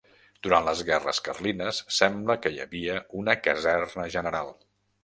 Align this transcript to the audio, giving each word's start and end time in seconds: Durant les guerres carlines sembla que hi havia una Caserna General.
Durant 0.45 0.63
les 0.67 0.79
guerres 0.87 1.19
carlines 1.27 1.83
sembla 1.99 2.39
que 2.47 2.55
hi 2.55 2.59
havia 2.67 2.99
una 3.23 3.39
Caserna 3.49 4.13
General. 4.19 4.53